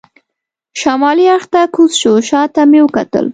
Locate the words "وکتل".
2.85-3.25